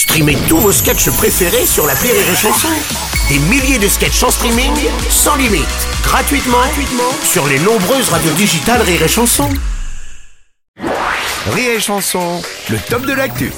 [0.00, 2.68] Streamez tous vos sketchs préférés sur la Rire et Chanson.
[3.28, 4.72] Des milliers de sketchs en streaming,
[5.10, 5.66] sans limite,
[6.02, 9.50] gratuitement, gratuitement sur les nombreuses radios digitales Rire et Chanson.
[11.50, 12.40] Rire et Chanson,
[12.70, 13.52] le top de l'actu.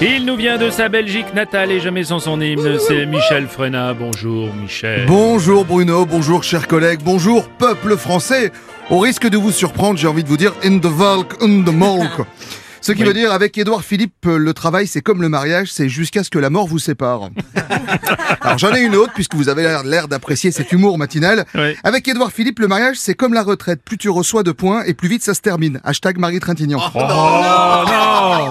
[0.00, 3.92] Il nous vient de sa Belgique natale et jamais sans son hymne, c'est Michel Frenat.
[3.94, 5.06] Bonjour Michel.
[5.08, 8.52] Bonjour Bruno, bonjour chers collègues, bonjour peuple français.
[8.88, 11.74] Au risque de vous surprendre, j'ai envie de vous dire in the Valk, in the
[11.74, 12.20] Molk.
[12.82, 16.24] Ce qui veut dire, avec Édouard Philippe, le travail, c'est comme le mariage, c'est jusqu'à
[16.24, 17.30] ce que la mort vous sépare.
[18.40, 21.44] Alors j'en ai une autre, puisque vous avez l'air- d'apprécier cet humour matinal.
[21.54, 21.76] Oui.
[21.84, 23.80] Avec Édouard Philippe, le mariage, c'est comme la retraite.
[23.84, 25.80] Plus tu reçois de points, et plus vite ça se termine.
[25.84, 26.80] Hashtag Marie Trintignant.
[26.94, 28.50] Oh non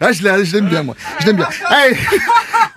[0.00, 0.94] Ah, je l'ai- je l'aime bien, moi.
[1.20, 1.48] Je l'aime bien.
[1.66, 1.96] Allez.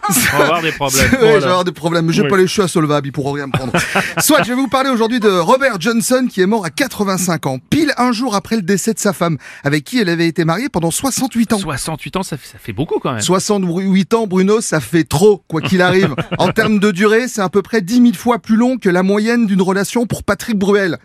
[0.09, 1.01] On va avoir des problèmes.
[1.11, 1.33] Ouais, Voilà.
[1.35, 2.11] je vais avoir des problèmes.
[2.11, 2.27] J'ai Oui.
[2.29, 3.73] pas les cheveux à solvable, ils pourront rien me prendre.
[4.19, 7.57] Soit, je vais vous parler aujourd'hui de Robert Johnson qui est mort à 85 ans,
[7.69, 10.69] pile un jour après le décès de sa femme, avec qui elle avait été mariée
[10.69, 11.57] pendant 68 ans.
[11.59, 13.21] 68 ans, ça fait, ça fait beaucoup quand même.
[13.21, 16.15] 68 ans, Bruno, ça fait trop, quoi qu'il arrive.
[16.37, 19.03] En termes de durée, c'est à peu près 10 000 fois plus long que la
[19.03, 20.97] moyenne d'une relation pour Patrick Bruel.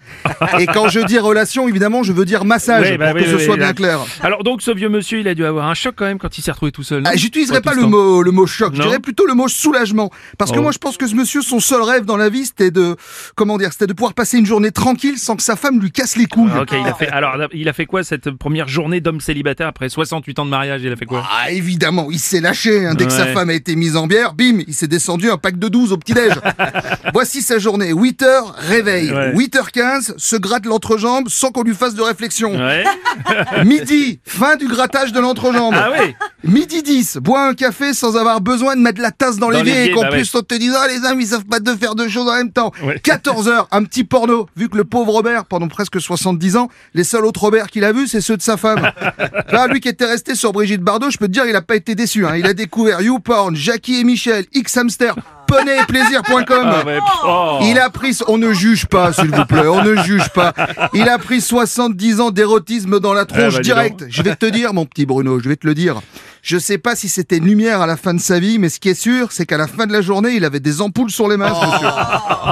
[0.58, 3.30] Et quand je dis relation, évidemment, je veux dire massage, Oui, bah pour oui, que
[3.30, 4.00] ce soit bien clair.
[4.22, 6.42] Alors donc ce vieux monsieur, il a dû avoir un choc quand même quand il
[6.42, 7.02] s'est retrouvé tout seul.
[7.06, 7.88] Ah, J'utiliserai pas le temps.
[7.88, 10.10] mot, le mot choc, Non dirais plutôt le mot soulagement.
[10.38, 10.62] Parce que Oh.
[10.62, 12.96] moi, je pense que ce monsieur, son seul rêve dans la vie, c'était de,
[13.34, 16.16] comment dire, c'était de pouvoir passer une journée tranquille sans que sa femme lui casse
[16.16, 16.50] les couilles.
[16.54, 17.08] Ah, Ok, il a fait.
[17.08, 20.82] Alors, il a fait quoi cette première journée d'homme célibataire après 68 ans de mariage
[20.84, 21.24] Il a fait quoi?
[21.30, 22.86] Ah, évidemment, il s'est lâché.
[22.86, 22.94] hein.
[22.94, 25.58] Dès que sa femme a été mise en bière, bim, il s'est descendu un pack
[25.58, 26.32] de 12 au petit-déj.
[27.12, 27.92] Voici sa journée.
[27.92, 29.12] 8 heures, réveil.
[29.12, 29.32] Ouais.
[29.34, 32.52] 8h15, se gratte l'entrejambe sans qu'on lui fasse de réflexion.
[32.56, 32.84] Ouais.
[33.64, 35.74] Midi, fin du grattage de l'entrejambe.
[35.76, 36.14] Ah oui.
[36.42, 39.86] Midi 10, bois un café sans avoir besoin de mettre la tasse dans, Dans l'évier
[39.86, 41.94] et qu'en bah plus on te dise ah les hommes ils savent pas de faire
[41.94, 42.72] deux choses en même temps.
[42.82, 42.98] Ouais.
[42.98, 44.48] 14 heures, un petit porno.
[44.56, 47.92] Vu que le pauvre Robert, pendant presque 70 ans, les seuls autres Robert qu'il a
[47.92, 48.90] vus, c'est ceux de sa femme.
[49.52, 51.76] Là, lui qui était resté sur Brigitte Bardot, je peux te dire, il a pas
[51.76, 52.26] été déçu.
[52.26, 52.36] Hein.
[52.36, 55.14] Il a découvert YouPorn, Jackie et Michel, X Hamster,
[55.46, 56.44] poney et plaisir.com.
[56.48, 56.98] Ah ouais.
[57.24, 57.58] Oh.
[57.62, 60.54] Il a pris, on ne juge pas, s'il vous plaît, on ne juge pas.
[60.94, 64.04] Il a pris 70 ans d'érotisme dans la tronche Eh bah, dis direct.
[64.08, 66.00] Je vais te dire, mon petit Bruno, je vais te le dire.
[66.42, 68.80] Je sais pas si c'était une lumière à la fin de sa vie, mais ce
[68.80, 71.28] qui est sûr, c'est qu'à la fin de la journée, il avait des ampoules sur
[71.28, 71.88] les mains, ce monsieur.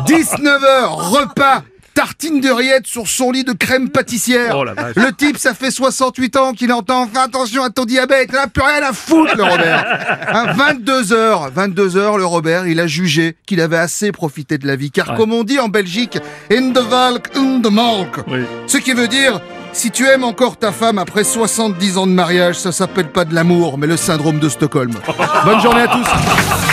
[0.06, 1.62] 19h, repas,
[1.94, 4.54] tartine de rillettes sur son lit de crème pâtissière.
[4.56, 4.94] Oh la vache.
[4.94, 8.47] Le type, ça fait 68 ans qu'il entend, fais attention à ton diabète, il n'a
[8.47, 9.84] plus rien à foutre, le Robert.
[10.28, 14.66] Hein, 22 heures, 22 heures, le Robert, il a jugé qu'il avait assez profité de
[14.66, 14.91] la vie.
[14.91, 15.16] Car Ouais.
[15.16, 16.19] comme on dit en Belgique,
[16.53, 18.19] in the valk, in the malk.
[18.28, 18.41] Oui.
[18.66, 19.41] Ce qui veut dire,
[19.72, 23.34] si tu aimes encore ta femme après 70 ans de mariage, ça s'appelle pas de
[23.34, 24.92] l'amour, mais le syndrome de Stockholm.
[25.44, 26.67] Bonne journée à tous.